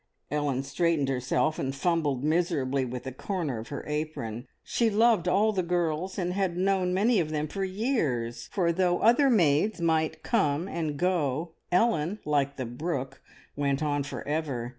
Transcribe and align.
Ellen 0.31 0.63
straightened 0.63 1.09
herself 1.09 1.59
and 1.59 1.75
fumbled 1.75 2.23
miserably 2.23 2.85
with 2.85 3.03
the 3.03 3.11
corner 3.11 3.59
of 3.59 3.67
her 3.67 3.83
apron. 3.85 4.47
She 4.63 4.89
loved 4.89 5.27
all 5.27 5.51
the 5.53 5.61
girls, 5.61 6.17
and 6.17 6.33
had 6.33 6.57
known 6.57 6.91
many 6.91 7.19
of 7.19 7.29
them 7.29 7.47
for 7.47 7.63
years; 7.63 8.49
for 8.51 8.71
though 8.71 9.01
other 9.01 9.29
maids 9.29 9.79
might 9.79 10.23
come 10.23 10.67
and 10.67 10.97
go, 10.97 11.51
Ellen, 11.71 12.17
like 12.25 12.55
the 12.57 12.65
brook, 12.65 13.21
went 13.55 13.83
on 13.83 14.01
for 14.01 14.27
ever. 14.27 14.69